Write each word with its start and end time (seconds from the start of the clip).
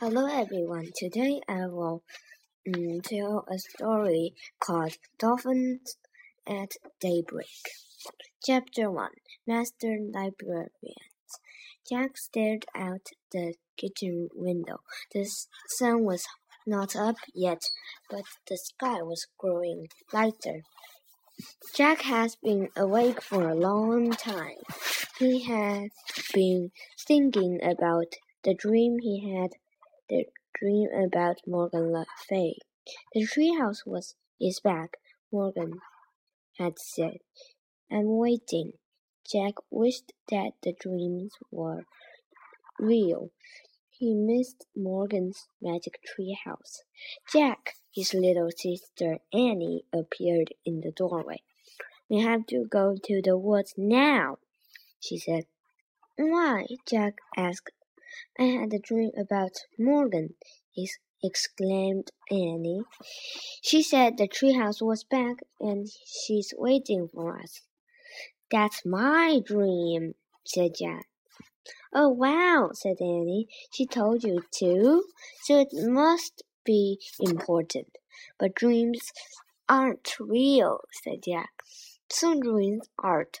Hello 0.00 0.26
everyone. 0.26 0.92
Today 0.94 1.40
I 1.48 1.66
will 1.66 2.04
um, 2.72 3.00
tell 3.00 3.44
a 3.50 3.58
story 3.58 4.32
called 4.60 4.92
Dolphins 5.18 5.96
at 6.46 6.70
Daybreak. 7.00 7.48
Chapter 8.44 8.92
1 8.92 9.08
Master 9.44 9.98
Librarians. 9.98 11.32
Jack 11.90 12.16
stared 12.16 12.64
out 12.76 13.08
the 13.32 13.54
kitchen 13.76 14.28
window. 14.36 14.82
The 15.12 15.28
sun 15.66 16.04
was 16.04 16.24
not 16.64 16.94
up 16.94 17.16
yet, 17.34 17.62
but 18.08 18.22
the 18.48 18.56
sky 18.56 19.02
was 19.02 19.26
growing 19.36 19.88
lighter. 20.12 20.62
Jack 21.74 22.02
has 22.02 22.36
been 22.36 22.68
awake 22.76 23.20
for 23.20 23.48
a 23.48 23.56
long 23.56 24.12
time. 24.12 24.62
He 25.18 25.42
had 25.42 25.88
been 26.32 26.70
thinking 26.96 27.58
about 27.64 28.14
the 28.44 28.54
dream 28.54 28.98
he 29.00 29.34
had 29.34 29.54
the 30.08 30.26
dream 30.54 30.88
about 30.92 31.46
Morgan 31.46 31.92
Le 31.92 32.06
Fay. 32.28 32.56
The 33.12 33.26
treehouse 33.26 33.86
was 33.86 34.14
is 34.40 34.60
back, 34.60 34.96
Morgan 35.32 35.80
had 36.58 36.78
said. 36.78 37.18
I'm 37.90 38.16
waiting. 38.16 38.72
Jack 39.30 39.54
wished 39.70 40.12
that 40.30 40.52
the 40.62 40.72
dreams 40.72 41.32
were 41.50 41.84
real. 42.78 43.30
He 43.90 44.14
missed 44.14 44.64
Morgan's 44.76 45.48
magic 45.60 46.00
treehouse. 46.06 46.82
Jack, 47.32 47.74
his 47.92 48.14
little 48.14 48.50
sister 48.56 49.18
Annie, 49.32 49.84
appeared 49.92 50.54
in 50.64 50.80
the 50.80 50.92
doorway. 50.92 51.42
We 52.08 52.20
have 52.20 52.46
to 52.46 52.64
go 52.64 52.96
to 53.04 53.20
the 53.22 53.36
woods 53.36 53.74
now, 53.76 54.38
she 55.00 55.18
said. 55.18 55.44
Why? 56.16 56.66
Jack 56.86 57.18
asked 57.36 57.72
I 58.38 58.44
had 58.44 58.72
a 58.72 58.78
dream 58.78 59.10
about 59.16 59.56
Morgan, 59.78 60.34
exclaimed 61.22 62.10
Annie. 62.30 62.84
She 63.62 63.82
said 63.82 64.16
the 64.16 64.28
treehouse 64.28 64.80
was 64.80 65.04
back 65.04 65.36
and 65.60 65.88
she's 66.06 66.54
waiting 66.56 67.08
for 67.08 67.38
us. 67.38 67.62
That's 68.50 68.84
my 68.84 69.40
dream, 69.44 70.14
said 70.46 70.72
Jack. 70.78 71.06
Oh, 71.94 72.08
wow, 72.08 72.70
said 72.72 72.96
Annie. 73.00 73.48
She 73.72 73.86
told 73.86 74.22
you 74.22 74.42
too? 74.50 75.04
So 75.42 75.60
it 75.60 75.68
must 75.72 76.42
be 76.64 76.98
important. 77.20 77.96
But 78.38 78.54
dreams 78.54 79.12
aren't 79.68 80.18
real, 80.18 80.80
said 81.02 81.22
Jack. 81.24 81.50
Some 82.10 82.40
dreams 82.40 82.88
aren't. 82.98 83.40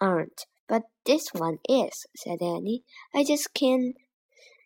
Aren't. 0.00 0.46
But 0.70 0.84
this 1.04 1.34
one 1.34 1.58
is, 1.68 2.06
said 2.16 2.40
Annie. 2.40 2.84
I 3.12 3.24
just 3.24 3.54
can 3.54 3.94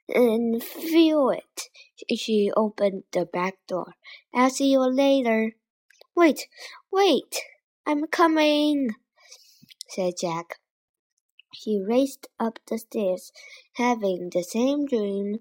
and 0.06 0.62
feel 0.62 1.30
it. 1.30 1.70
She 2.14 2.52
opened 2.54 3.04
the 3.10 3.24
back 3.24 3.54
door. 3.66 3.94
I'll 4.34 4.50
see 4.50 4.70
you 4.72 4.80
later. 4.80 5.52
Wait, 6.14 6.46
wait, 6.92 7.40
I'm 7.86 8.06
coming, 8.06 8.90
said 9.88 10.12
Jack. 10.20 10.58
He 11.52 11.80
raced 11.80 12.26
up 12.38 12.58
the 12.68 12.76
stairs, 12.76 13.32
having 13.76 14.28
the 14.28 14.42
same 14.42 14.84
dream 14.84 15.38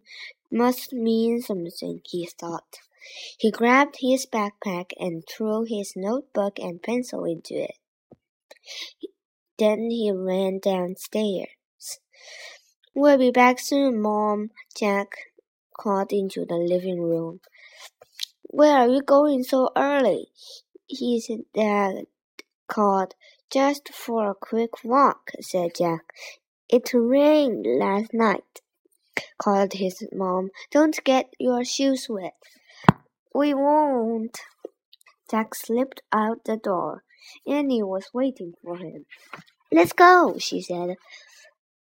must 0.49 0.93
mean 0.93 1.41
something, 1.41 1.99
he 2.05 2.25
thought. 2.25 2.77
He 3.37 3.51
grabbed 3.51 3.97
his 3.99 4.25
backpack 4.25 4.91
and 4.97 5.27
threw 5.27 5.65
his 5.65 5.91
notebook 5.97 6.57
and 6.57 6.81
pencil 6.81 7.25
into 7.25 7.63
it. 7.63 7.75
Then 9.57 9.89
he 9.91 10.11
ran 10.11 10.59
downstairs. 10.59 11.47
We'll 12.95 13.17
be 13.17 13.31
back 13.31 13.59
soon, 13.59 14.01
Mom, 14.01 14.51
Jack 14.77 15.15
called 15.75 16.11
into 16.11 16.45
the 16.45 16.55
living 16.55 17.01
room. 17.01 17.39
Where 18.43 18.77
are 18.77 18.87
you 18.87 19.01
going 19.01 19.43
so 19.43 19.69
early? 19.75 20.27
His 20.87 21.29
dad 21.55 22.05
called. 22.67 23.15
Just 23.51 23.89
for 23.93 24.31
a 24.31 24.35
quick 24.35 24.83
walk, 24.83 25.31
said 25.41 25.71
Jack. 25.77 26.05
It 26.69 26.91
rained 26.93 27.67
last 27.67 28.13
night, 28.13 28.61
called 29.37 29.73
his 29.73 30.03
mom. 30.11 30.49
Don't 30.71 31.03
get 31.03 31.33
your 31.39 31.63
shoes 31.63 32.07
wet. 32.09 32.33
We 33.33 33.53
won't. 33.53 34.39
Jack 35.29 35.53
slipped 35.53 36.01
out 36.11 36.45
the 36.45 36.57
door. 36.57 37.03
Annie 37.47 37.83
was 37.83 38.09
waiting 38.13 38.53
for 38.63 38.77
him. 38.77 39.05
Let's 39.71 39.93
go, 39.93 40.37
she 40.37 40.61
said. 40.61 40.95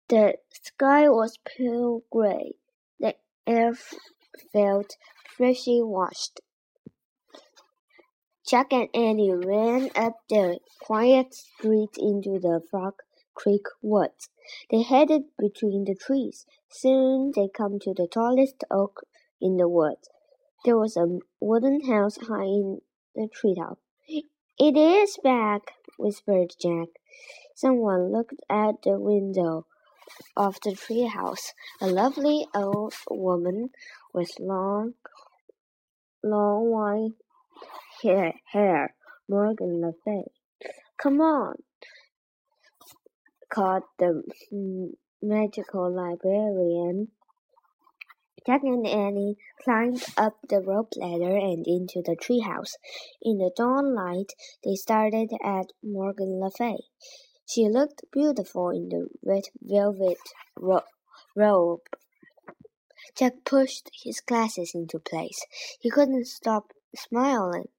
The 0.07 0.35
sky 0.51 1.09
was 1.09 1.40
pale 1.46 2.01
gray. 2.12 2.53
The 3.00 3.16
air 3.47 3.74
felt 4.53 4.97
freshly 5.38 5.81
washed. 5.81 6.41
Jack 8.47 8.72
and 8.72 8.90
Annie 8.94 9.34
ran 9.34 9.90
up 9.95 10.18
the 10.29 10.59
quiet 10.79 11.34
street 11.34 11.97
into 11.97 12.40
the 12.40 12.62
Frog 12.69 12.94
Creek 13.34 13.66
woods. 13.81 14.29
They 14.69 14.84
headed 14.84 15.24
between 15.40 15.85
the 15.85 15.95
trees. 15.95 16.45
Soon 16.69 17.31
they 17.35 17.47
come 17.47 17.79
to 17.79 17.94
the 17.94 18.07
tallest 18.07 18.63
oak 18.69 19.01
in 19.41 19.57
the 19.57 19.68
woods. 19.68 20.09
There 20.63 20.78
was 20.78 20.95
a 20.95 21.19
wooden 21.40 21.85
house 21.88 22.18
high 22.18 22.44
in 22.44 22.81
the 23.16 23.28
treetop. 23.34 23.79
It 24.57 24.77
is 24.77 25.17
back, 25.21 25.73
whispered 25.97 26.53
Jack. 26.57 26.88
Someone 27.55 28.13
looked 28.13 28.39
at 28.49 28.83
the 28.83 28.97
window 28.97 29.66
of 30.38 30.55
the 30.63 30.71
treehouse. 30.71 31.51
A 31.81 31.88
lovely 31.88 32.47
old 32.55 32.94
woman 33.09 33.71
with 34.13 34.39
long, 34.39 34.94
long 36.23 36.71
white 36.71 37.15
hair, 38.01 38.35
hair 38.53 38.95
Morgan 39.27 39.81
Le 39.81 39.91
Fay. 40.05 40.31
Come 40.97 41.19
on, 41.19 41.55
called 43.49 43.83
the 43.99 44.23
magical 45.21 45.94
librarian. 45.94 47.09
Jack 48.45 48.61
and 48.63 48.85
Annie 48.85 49.38
climbed 49.63 50.03
up 50.17 50.38
the 50.47 50.61
rope 50.61 50.94
ladder 50.97 51.35
and 51.35 51.66
into 51.66 52.03
the 52.03 52.16
treehouse. 52.16 52.75
In 53.22 53.39
the 53.39 53.51
dawn 53.56 53.95
light, 53.95 54.33
they 54.63 54.75
started 54.75 55.31
at 55.44 55.72
Morgan 55.83 56.39
Le 56.39 56.51
Fay. 56.51 56.78
She 57.47 57.67
looked 57.67 58.03
beautiful 58.11 58.69
in 58.69 58.89
the 58.89 59.07
red 59.23 59.44
velvet 59.61 60.17
ro 60.56 60.81
robe. 61.35 61.81
Jack 63.16 63.33
pushed 63.45 63.89
his 64.03 64.19
glasses 64.19 64.72
into 64.75 65.00
place. 65.00 65.45
He 65.79 65.89
couldn't 65.89 66.27
stop 66.27 66.72
smiling. 66.95 67.69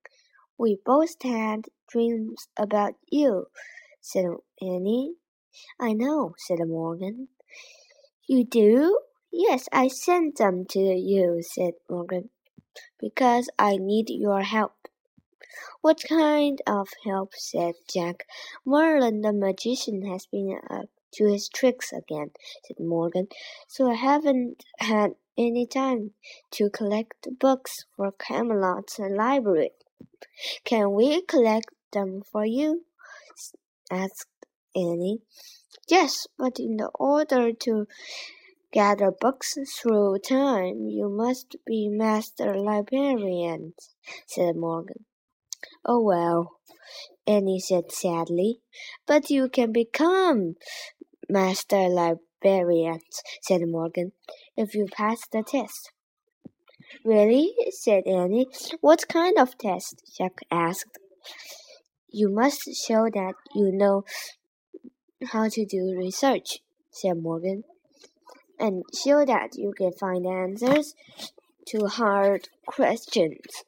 We 0.59 0.79
both 0.85 1.23
had 1.23 1.67
dreams 1.89 2.49
about 2.57 2.95
you, 3.11 3.47
said 4.01 4.27
Annie. 4.61 5.15
I 5.79 5.93
know, 5.93 6.35
said 6.39 6.59
Morgan. 6.67 7.29
You 8.27 8.45
do? 8.45 8.99
Yes, 9.39 9.69
I 9.71 9.89
sent 9.89 10.39
them 10.39 10.65
to 10.71 10.81
you, 10.81 11.43
said 11.43 11.75
Morgan, 11.91 12.31
because 12.99 13.51
I 13.59 13.77
need 13.77 14.09
your 14.09 14.41
help. 14.41 14.89
What 15.83 16.01
kind 16.09 16.63
of 16.67 16.89
help? 17.05 17.35
said 17.35 17.75
Jack. 17.87 18.27
Merlin 18.65 19.21
the 19.21 19.35
magician 19.35 20.07
has 20.11 20.25
been 20.25 20.59
up 20.71 20.87
to 21.17 21.27
his 21.27 21.51
tricks 21.51 21.93
again, 21.93 22.31
said 22.65 22.81
Morgan, 22.81 23.29
so 23.69 23.91
I 23.91 23.97
haven't 23.97 24.65
had 24.79 25.17
any 25.37 25.67
time 25.67 26.13
to 26.53 26.71
collect 26.71 27.29
books 27.39 27.85
for 27.95 28.13
Camelot's 28.13 28.99
library. 28.99 29.73
Can 30.65 30.95
we 30.95 31.21
collect 31.21 31.69
them 31.93 32.23
for 32.23 32.47
you? 32.47 32.87
asked 33.91 34.47
Annie. 34.75 35.21
Yes, 35.89 36.27
but 36.39 36.59
in 36.59 36.79
the 36.79 36.89
order 36.95 37.53
to 37.53 37.87
gather 38.77 39.11
books 39.11 39.57
through 39.81 40.19
time, 40.19 40.87
you 40.87 41.09
must 41.09 41.57
be 41.65 41.89
master 41.89 42.55
librarians, 42.55 43.95
said 44.27 44.55
Morgan. 44.55 45.07
Oh 45.83 46.03
well, 46.03 46.61
Annie 47.27 47.59
said 47.59 47.91
sadly. 47.91 48.61
But 49.07 49.31
you 49.31 49.49
can 49.49 49.73
become 49.73 50.57
master 51.27 51.89
librarians, 51.89 53.23
said 53.41 53.63
Morgan, 53.67 54.13
if 54.59 54.75
you 54.75 54.87
pass 54.93 55.21
the 55.33 55.43
test. 55.43 55.91
Really? 57.03 57.55
said 57.71 58.07
Annie. 58.07 58.47
What 58.83 59.09
kind 59.09 59.39
of 59.39 59.57
test? 59.57 60.03
Jack 60.19 60.41
asked. 60.51 60.99
You 62.11 62.29
must 62.29 62.61
show 62.87 63.09
that 63.09 63.37
you 63.55 63.73
know 63.73 64.05
how 65.33 65.49
to 65.49 65.65
do 65.65 65.95
research, 65.97 66.59
said 66.91 67.17
Morgan, 67.23 67.65
and 68.59 68.85
show 69.05 69.25
that 69.25 69.57
you 69.57 69.73
can 69.77 69.93
find 69.93 70.27
answers 70.27 70.95
to 71.69 71.87
hard 71.87 72.49
questions. 72.67 73.65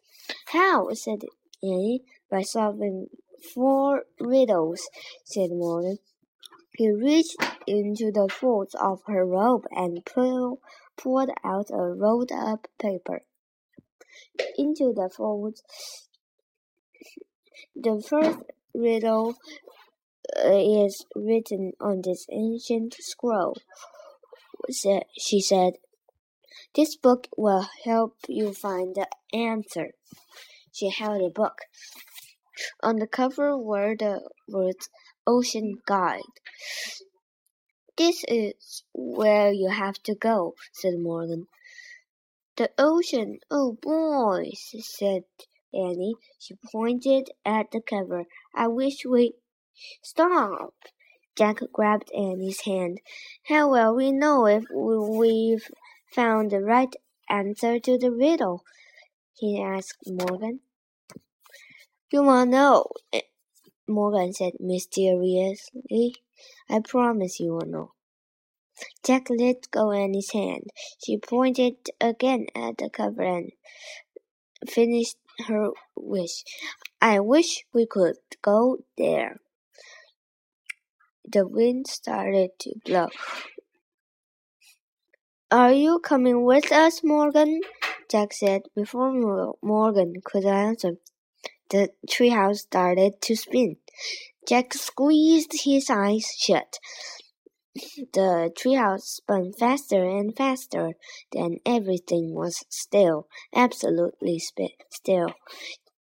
How? 0.47 0.89
said 0.93 1.21
Annie. 1.63 2.03
By 2.31 2.43
solving 2.43 3.09
four 3.55 4.05
riddles, 4.21 4.83
said 5.25 5.51
Morgan. 5.51 5.99
He 6.77 6.91
reached 6.91 7.37
into 7.67 8.13
the 8.13 8.29
folds 8.29 8.75
of 8.75 9.03
her 9.07 9.27
robe 9.27 9.65
and 9.71 10.05
pull, 10.05 10.61
pulled 10.97 11.31
out 11.43 11.71
a 11.71 11.77
rolled 11.77 12.31
up 12.31 12.69
paper. 12.79 13.23
Into 14.57 14.93
the 14.95 15.11
folds, 15.15 15.63
the 17.75 18.01
first 18.07 18.39
riddle 18.75 19.35
uh, 20.37 20.51
is 20.53 21.05
written 21.17 21.73
on 21.81 22.03
this 22.05 22.27
ancient 22.31 22.95
scroll. 23.01 23.57
She 24.71 25.41
said, 25.41 25.75
This 26.75 26.97
book 26.97 27.29
will 27.37 27.67
help 27.85 28.17
you 28.29 28.53
find 28.53 28.95
the 28.95 29.09
answer. 29.33 29.93
She 30.73 30.91
held 30.91 31.23
a 31.23 31.31
book. 31.31 31.63
On 32.83 32.97
the 32.97 33.07
cover 33.07 33.57
were 33.57 33.95
the 33.97 34.29
words 34.49 34.89
Ocean 35.27 35.79
Guide. 35.87 36.23
This 37.97 38.25
is 38.29 38.85
where 38.93 39.53
you 39.53 39.71
have 39.71 40.03
to 40.05 40.15
go, 40.15 40.55
said 40.73 40.99
Morgan. 40.99 41.47
The 42.57 42.71
ocean, 42.79 43.39
oh 43.51 43.77
boys, 43.81 44.75
said 44.81 45.25
Annie. 45.73 46.15
She 46.39 46.55
pointed 46.73 47.31
at 47.45 47.71
the 47.71 47.81
cover. 47.81 48.25
I 48.55 48.69
wish 48.69 49.05
we. 49.05 49.35
Stop! 50.03 50.75
Jack 51.39 51.61
grabbed 51.73 52.11
Annie's 52.13 52.63
hand. 52.63 53.01
How 53.45 53.71
will 53.71 53.95
we 53.95 54.11
know 54.11 54.47
if 54.47 54.65
we've 54.75 55.71
found 56.13 56.51
the 56.51 56.61
right 56.61 56.93
answer 57.31 57.79
to 57.79 57.97
the 57.97 58.11
riddle? 58.11 58.65
he 59.35 59.63
asked 59.63 60.03
Morgan. 60.05 60.59
You 62.11 62.25
won't 62.25 62.51
know, 62.51 62.87
Morgan 63.87 64.33
said 64.33 64.55
mysteriously. 64.59 66.17
I 66.69 66.81
promise 66.81 67.39
you 67.39 67.53
will 67.53 67.67
know. 67.67 67.93
Jack 69.05 69.31
let 69.31 69.71
go 69.71 69.93
Annie's 69.93 70.33
hand. 70.33 70.65
She 71.05 71.19
pointed 71.19 71.77
again 72.01 72.47
at 72.57 72.79
the 72.79 72.91
cover 72.91 73.23
and 73.23 73.53
finished 74.69 75.19
her 75.47 75.71
wish. 75.95 76.43
I 77.01 77.21
wish 77.21 77.65
we 77.73 77.87
could 77.87 78.17
go 78.43 78.79
there. 78.97 79.39
The 81.31 81.47
wind 81.47 81.87
started 81.89 82.53
to 82.61 82.73
blow. 82.87 83.09
Are 85.51 85.73
you 85.73 85.99
coming 85.99 86.43
with 86.43 86.73
us, 86.73 87.05
Morgan? 87.05 87.61
Jack 88.11 88.33
said. 88.33 88.63
Before 88.75 89.13
Morgan 89.63 90.15
could 90.25 90.47
answer, 90.47 90.93
the 91.69 91.91
treehouse 92.09 92.61
started 92.61 93.21
to 93.21 93.37
spin. 93.37 93.77
Jack 94.49 94.73
squeezed 94.73 95.65
his 95.65 95.91
eyes 95.91 96.33
shut. 96.39 96.79
The 97.75 98.51
treehouse 98.59 99.17
spun 99.21 99.53
faster 99.53 100.03
and 100.09 100.35
faster. 100.35 100.95
Then 101.33 101.59
everything 101.67 102.33
was 102.33 102.65
still, 102.71 103.29
absolutely 103.55 104.39
still. 104.39 105.35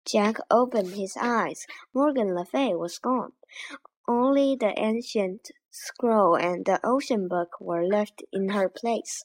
Jack 0.06 0.36
opened 0.50 0.92
his 0.92 1.16
eyes. 1.18 1.66
Morgan 1.94 2.34
Le 2.34 2.44
Fay 2.44 2.74
was 2.74 2.98
gone. 2.98 3.32
Only 4.08 4.54
the 4.54 4.72
ancient 4.78 5.50
scroll 5.70 6.36
and 6.36 6.64
the 6.64 6.78
ocean 6.84 7.26
book 7.26 7.60
were 7.60 7.84
left 7.84 8.22
in 8.32 8.50
her 8.50 8.68
place. 8.68 9.24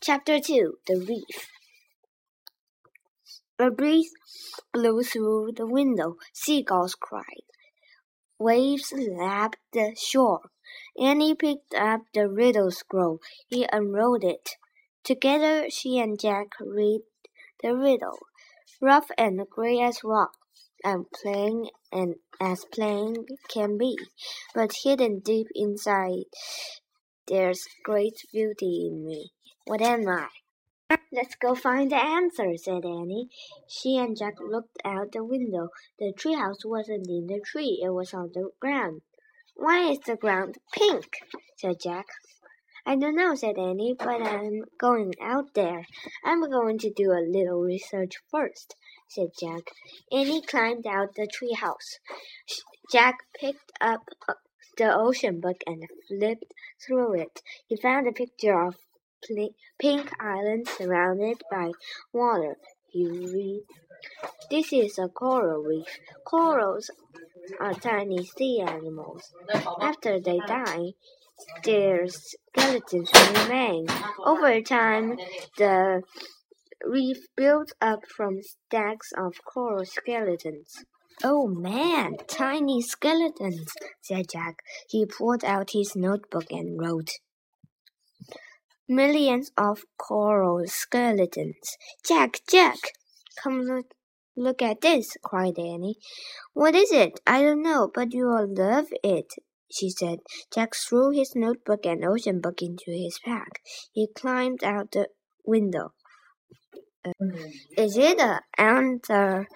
Chapter 0.00 0.40
2 0.40 0.78
The 0.86 0.96
Reef 0.96 1.48
A 3.58 3.70
breeze 3.70 4.12
blew 4.72 5.02
through 5.04 5.52
the 5.56 5.66
window. 5.66 6.16
Seagulls 6.32 6.96
cried. 6.96 7.46
Waves 8.38 8.92
lapped 8.92 9.58
the 9.72 9.94
shore. 9.96 10.50
Annie 11.00 11.34
picked 11.34 11.72
up 11.74 12.02
the 12.12 12.28
riddle 12.28 12.72
scroll. 12.72 13.20
He 13.46 13.66
unrolled 13.72 14.24
it. 14.24 14.56
Together 15.04 15.70
she 15.70 15.98
and 15.98 16.18
Jack 16.18 16.48
read 16.60 17.02
the 17.62 17.76
riddle. 17.76 18.18
Rough 18.80 19.10
and 19.16 19.48
grey 19.48 19.80
as 19.80 20.02
rock, 20.02 20.32
and 20.84 21.06
plain 21.10 21.66
and 21.92 22.16
as 22.40 22.64
plain 22.72 23.26
can 23.48 23.78
be, 23.78 23.96
but 24.54 24.72
hidden 24.84 25.20
deep 25.20 25.48
inside 25.54 26.24
there's 27.28 27.66
great 27.82 28.22
beauty 28.32 28.86
in 28.88 29.04
me. 29.04 29.32
What 29.64 29.82
am 29.82 30.08
I? 30.08 30.28
Let's 31.10 31.34
go 31.34 31.56
find 31.56 31.90
the 31.90 31.96
answer, 31.96 32.56
said 32.56 32.84
Annie. 32.84 33.28
She 33.66 33.96
and 33.96 34.16
Jack 34.16 34.34
looked 34.40 34.78
out 34.84 35.10
the 35.10 35.24
window. 35.24 35.70
The 35.98 36.12
treehouse 36.16 36.64
wasn't 36.64 37.08
in 37.08 37.26
the 37.26 37.40
tree, 37.44 37.80
it 37.82 37.90
was 37.90 38.14
on 38.14 38.30
the 38.32 38.50
ground. 38.60 39.02
Why 39.56 39.90
is 39.90 39.98
the 40.06 40.14
ground 40.14 40.58
pink? 40.72 41.16
said 41.56 41.80
Jack. 41.82 42.06
I 42.86 42.94
don't 42.94 43.16
know, 43.16 43.34
said 43.34 43.58
Annie, 43.58 43.96
but 43.98 44.22
I'm 44.22 44.62
going 44.78 45.14
out 45.20 45.54
there. 45.54 45.84
I'm 46.24 46.48
going 46.48 46.78
to 46.78 46.92
do 46.92 47.10
a 47.10 47.26
little 47.26 47.60
research 47.60 48.18
first, 48.30 48.76
said 49.08 49.30
Jack. 49.38 49.70
Annie 50.12 50.42
climbed 50.42 50.86
out 50.86 51.14
the 51.14 51.26
treehouse. 51.26 51.98
Jack 52.90 53.18
picked 53.38 53.72
up 53.80 54.08
the 54.76 54.94
ocean 54.94 55.40
book 55.40 55.62
and 55.66 55.88
flipped 56.08 56.52
through 56.84 57.14
it. 57.14 57.42
He 57.66 57.76
found 57.76 58.06
a 58.06 58.12
picture 58.12 58.60
of 58.60 58.76
pink 59.78 60.10
island 60.20 60.68
surrounded 60.68 61.42
by 61.50 61.72
water. 62.12 62.56
You 62.92 63.10
read, 63.32 63.62
This 64.50 64.72
is 64.72 64.98
a 64.98 65.08
coral 65.08 65.62
reef. 65.62 65.98
Corals 66.24 66.90
are 67.60 67.74
tiny 67.74 68.24
sea 68.24 68.60
animals. 68.60 69.32
After 69.80 70.20
they 70.20 70.38
die, 70.38 70.92
their 71.64 72.06
skeletons 72.08 73.10
remain. 73.34 73.86
Over 74.24 74.60
time, 74.62 75.18
the 75.58 76.02
reef 76.84 77.18
built 77.36 77.72
up 77.80 78.00
from 78.16 78.42
stacks 78.42 79.10
of 79.16 79.34
coral 79.44 79.84
skeletons. 79.84 80.84
Oh 81.24 81.46
man, 81.46 82.16
tiny 82.28 82.82
skeletons, 82.82 83.72
said 84.02 84.26
Jack. 84.30 84.62
He 84.88 85.06
pulled 85.06 85.44
out 85.44 85.70
his 85.72 85.96
notebook 85.96 86.46
and 86.50 86.78
wrote. 86.78 87.10
Millions 88.88 89.50
of 89.56 89.84
coral 89.98 90.66
skeletons. 90.66 91.76
Jack, 92.06 92.40
Jack, 92.48 92.78
come 93.42 93.62
look, 93.62 93.94
look 94.36 94.60
at 94.60 94.82
this, 94.82 95.16
cried 95.24 95.58
Annie. 95.58 95.96
What 96.52 96.74
is 96.74 96.92
it? 96.92 97.18
I 97.26 97.42
don't 97.42 97.62
know, 97.62 97.90
but 97.92 98.12
you'll 98.12 98.54
love 98.54 98.88
it, 99.02 99.32
she 99.72 99.88
said. 99.90 100.18
Jack 100.54 100.74
threw 100.76 101.10
his 101.10 101.34
notebook 101.34 101.86
and 101.86 102.04
ocean 102.04 102.40
book 102.40 102.60
into 102.60 102.90
his 102.90 103.18
pack. 103.24 103.60
He 103.90 104.08
climbed 104.14 104.62
out 104.62 104.92
the 104.92 105.08
window. 105.44 105.94
Is 107.76 107.96
it 107.96 108.20
an 108.20 108.40
answer 108.56 109.46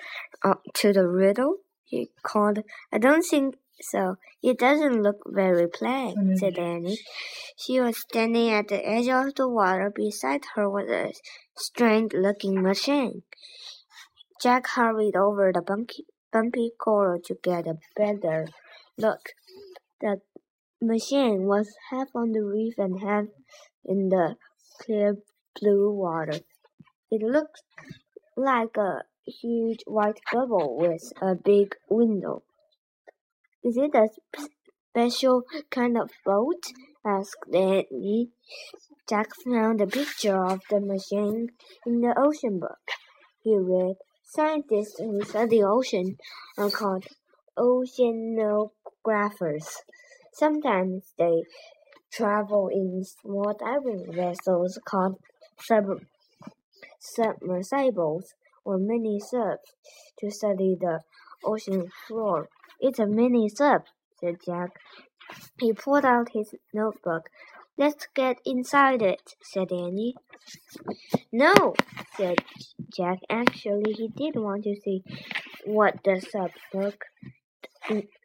uh, 0.44 0.54
to 0.74 0.92
the 0.92 1.06
riddle? 1.06 1.56
He 1.84 2.10
called. 2.22 2.60
I 2.92 2.98
don't 2.98 3.22
think 3.22 3.56
so 3.82 4.16
it 4.42 4.58
doesn't 4.58 5.02
look 5.02 5.22
very 5.26 5.68
plain, 5.68 6.16
mm-hmm. 6.16 6.36
said 6.36 6.58
Annie. 6.58 6.98
She 7.56 7.80
was 7.80 7.98
standing 7.98 8.50
at 8.50 8.68
the 8.68 8.86
edge 8.86 9.08
of 9.08 9.34
the 9.34 9.48
water. 9.48 9.92
Beside 9.94 10.44
her 10.54 10.68
was 10.68 10.88
a 10.90 11.12
strange 11.56 12.12
looking 12.14 12.62
machine. 12.62 13.22
Jack 14.42 14.66
hurried 14.68 15.16
over 15.16 15.52
the 15.52 15.60
bumpy, 15.60 16.06
bumpy 16.32 16.72
coral 16.78 17.20
to 17.24 17.36
get 17.42 17.66
a 17.66 17.78
better 17.94 18.48
look. 18.96 19.30
The 20.00 20.20
machine 20.80 21.44
was 21.44 21.74
half 21.90 22.08
on 22.14 22.32
the 22.32 22.42
reef 22.42 22.78
and 22.78 23.00
half 23.00 23.26
in 23.84 24.08
the 24.08 24.36
clear 24.80 25.18
blue 25.60 25.92
water. 25.92 26.40
It 27.10 27.22
looked 27.22 27.62
like 28.36 28.76
a 28.76 29.02
huge 29.26 29.82
white 29.86 30.20
bubble 30.32 30.76
with 30.76 31.12
a 31.20 31.34
big 31.34 31.74
window. 31.88 32.42
Is 33.64 33.76
it 33.76 33.94
a 33.94 34.08
special 34.90 35.42
kind 35.70 35.98
of 35.98 36.10
boat? 36.24 36.62
asked 37.04 37.52
Annie. 37.52 38.30
Jack 39.08 39.30
found 39.44 39.80
a 39.80 39.86
picture 39.86 40.44
of 40.44 40.60
the 40.70 40.80
machine 40.80 41.48
in 41.84 42.00
the 42.00 42.14
ocean 42.16 42.60
book. 42.60 42.78
He 43.42 43.56
read, 43.56 43.96
Scientists 44.22 44.98
who 44.98 45.22
study 45.24 45.58
the 45.58 45.64
ocean 45.64 46.16
are 46.56 46.70
called 46.70 47.06
oceanographers. 47.58 49.66
Sometimes 50.32 51.12
they 51.18 51.42
travel 52.12 52.68
in 52.68 53.02
small 53.04 53.54
diving 53.58 54.12
vessels 54.12 54.78
called 54.84 55.16
sub- 55.58 56.04
submersibles 57.00 58.34
or 58.64 58.78
mini 58.78 59.18
subs 59.18 59.74
to 60.18 60.30
study 60.30 60.76
the 60.78 61.00
ocean 61.44 61.90
floor. 62.06 62.48
It's 62.78 62.98
a 62.98 63.06
mini 63.06 63.48
sub, 63.48 63.82
said 64.20 64.36
Jack. 64.44 64.70
He 65.58 65.72
pulled 65.72 66.04
out 66.04 66.28
his 66.32 66.54
notebook. 66.72 67.30
Let's 67.76 68.06
get 68.14 68.38
inside 68.44 69.00
it, 69.02 69.34
said 69.42 69.72
Annie. 69.72 70.14
No, 71.32 71.74
said 72.16 72.38
Jack. 72.94 73.20
Actually, 73.30 73.92
he 73.92 74.08
did 74.08 74.36
want 74.36 74.64
to 74.64 74.74
see 74.84 75.02
what 75.64 76.02
the 76.04 76.20
sub 76.20 76.50
looked 76.74 77.04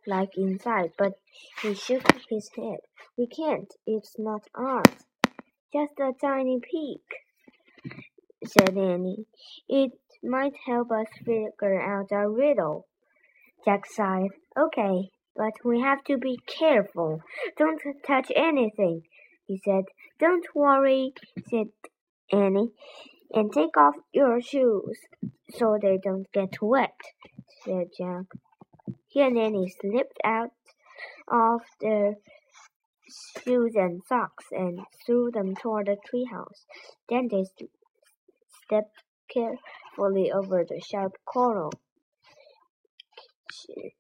like 0.05 0.37
inside, 0.37 0.91
but 0.97 1.13
he 1.61 1.73
shook 1.73 2.03
his 2.29 2.49
head. 2.55 2.79
We 3.17 3.27
can't. 3.27 3.73
It's 3.85 4.15
not 4.17 4.41
ours. 4.55 5.05
just 5.73 5.99
a 5.99 6.11
tiny 6.19 6.59
peek, 6.59 7.03
said 8.45 8.77
Annie. 8.77 9.25
It 9.67 9.91
might 10.23 10.53
help 10.65 10.91
us 10.91 11.07
figure 11.19 11.81
out 11.81 12.11
our 12.11 12.29
riddle. 12.29 12.87
Jack 13.63 13.85
sighed. 13.85 14.31
Okay, 14.57 15.09
but 15.35 15.53
we 15.63 15.81
have 15.81 16.03
to 16.05 16.17
be 16.17 16.37
careful. 16.47 17.21
Don't 17.57 17.81
touch 18.05 18.31
anything, 18.35 19.01
he 19.47 19.59
said. 19.63 19.85
Don't 20.19 20.45
worry, 20.53 21.13
said 21.49 21.67
Annie. 22.31 22.71
And 23.33 23.51
take 23.51 23.75
off 23.75 23.95
your 24.13 24.39
shoes 24.39 24.97
so 25.49 25.77
they 25.81 25.97
don't 26.01 26.31
get 26.31 26.61
wet, 26.61 26.95
said 27.63 27.87
Jack. 27.97 28.25
He 29.07 29.21
and 29.21 29.37
Annie 29.37 29.73
slipped 29.81 30.19
out 30.23 30.51
of 31.27 31.61
their 31.81 32.15
shoes 33.43 33.73
and 33.75 34.01
socks 34.07 34.45
and 34.51 34.79
threw 35.05 35.31
them 35.31 35.55
toward 35.55 35.87
the 35.87 35.97
treehouse. 35.97 36.65
Then 37.09 37.27
they 37.29 37.45
stepped 38.65 39.03
carefully 39.31 40.31
over 40.31 40.65
the 40.67 40.81
sharp 40.81 41.13
coral. 41.25 41.71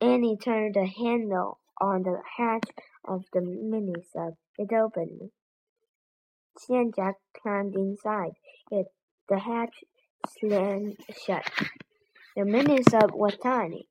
Annie 0.01 0.37
turned 0.37 0.75
the 0.75 0.85
handle 0.85 1.59
on 1.79 2.03
the 2.03 2.21
hatch 2.37 2.69
of 3.05 3.23
the 3.33 3.41
mini 3.41 3.95
sub. 4.11 4.33
It 4.57 4.73
opened. 4.73 5.31
She 6.59 6.73
and 6.73 6.93
Jack 6.95 7.15
climbed 7.41 7.75
inside. 7.75 8.33
It, 8.71 8.87
the 9.27 9.39
hatch 9.39 9.83
slammed 10.39 10.97
shut. 11.25 11.43
The 12.35 12.45
mini 12.45 12.81
sub 12.83 13.11
was 13.13 13.37
tiny. 13.37 13.87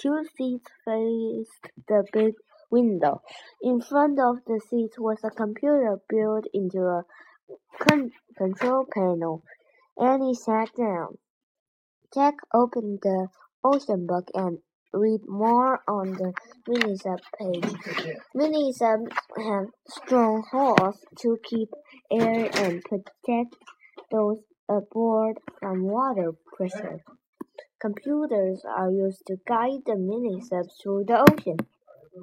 Two 0.00 0.24
seats 0.36 0.70
faced 0.84 1.70
the 1.88 2.04
big 2.12 2.34
window. 2.70 3.22
In 3.62 3.80
front 3.80 4.18
of 4.18 4.38
the 4.46 4.60
seats 4.68 4.98
was 4.98 5.18
a 5.24 5.30
computer 5.30 5.98
built 6.08 6.46
into 6.52 6.80
a 6.80 7.04
con 7.78 8.10
control 8.36 8.86
panel. 8.92 9.42
Annie 10.00 10.34
sat 10.34 10.70
down. 10.76 11.18
Jack 12.12 12.34
opened 12.52 13.00
the 13.02 13.28
ocean 13.62 14.06
book 14.06 14.28
and 14.34 14.58
read 14.92 15.20
more 15.26 15.80
on 15.88 16.12
the 16.12 16.32
Minisub 16.68 17.20
page. 17.38 17.64
Minisubs 18.34 19.12
have 19.36 19.66
strong 19.88 20.44
hulls 20.50 21.04
to 21.20 21.38
keep 21.44 21.68
air 22.10 22.50
and 22.54 22.82
protect 22.82 23.56
those 24.10 24.38
aboard 24.68 25.38
from 25.60 25.84
water 25.84 26.32
pressure. 26.56 27.00
Computers 27.80 28.64
are 28.64 28.90
used 28.90 29.22
to 29.26 29.36
guide 29.46 29.82
the 29.86 29.92
minisubs 29.92 30.80
through 30.82 31.04
the 31.04 31.20
ocean. 31.30 31.58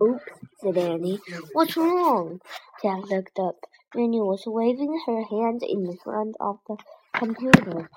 Oops, 0.01 0.23
said 0.59 0.77
Annie. 0.77 1.19
What's 1.53 1.77
wrong? 1.77 2.39
Jack 2.81 3.03
looked 3.09 3.37
up. 3.39 3.57
Annie 3.93 4.21
was 4.21 4.43
waving 4.47 4.97
her 5.05 5.23
hand 5.23 5.61
in 5.63 5.97
front 6.03 6.35
of 6.39 6.59
the 6.67 6.77
computer. 7.21 7.87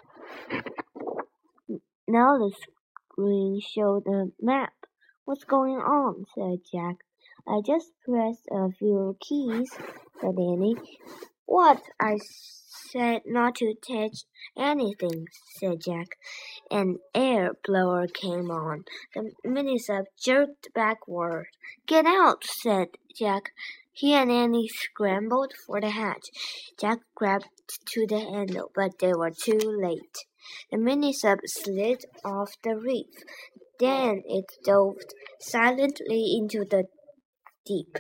Now 2.07 2.37
the 2.37 2.52
screen 3.11 3.59
showed 3.59 4.07
a 4.07 4.26
map. 4.38 4.75
What's 5.25 5.45
going 5.45 5.76
on? 5.76 6.26
said 6.35 6.59
Jack. 6.71 6.97
I 7.49 7.62
just 7.66 7.93
pressed 8.04 8.47
a 8.52 8.71
few 8.78 9.16
keys, 9.21 9.71
said 10.21 10.35
Annie. 10.38 10.76
What? 11.47 11.81
I 11.99 12.19
said 12.93 13.23
not 13.25 13.54
to 13.57 13.75
touch 13.75 14.25
anything, 14.59 15.26
said 15.59 15.81
Jack. 15.81 16.19
An 16.71 16.99
air 17.14 17.52
blower 17.64 18.07
came 18.07 18.50
on. 18.50 18.85
The 19.14 19.33
minisub 19.47 20.04
jerked 20.23 20.69
backward. 20.75 21.47
Get 21.87 22.04
out, 22.04 22.45
said 22.45 22.88
Jack. 23.19 23.52
He 23.97 24.12
and 24.12 24.31
Annie 24.31 24.69
scrambled 24.69 25.52
for 25.66 25.81
the 25.81 25.90
hatch. 25.90 26.26
Jack 26.78 26.99
grabbed 27.14 27.47
to 27.92 28.06
the 28.06 28.21
handle, 28.21 28.71
but 28.75 28.99
they 28.99 29.12
were 29.12 29.30
too 29.30 29.59
late. 29.59 30.16
The 30.71 30.78
minisub 30.78 31.38
slid 31.47 32.04
off 32.25 32.52
the 32.62 32.76
reef. 32.76 33.14
Then 33.80 34.23
it 34.26 34.47
dove 34.64 34.99
silently 35.40 36.37
into 36.38 36.64
the 36.64 36.85
deep. 37.66 37.97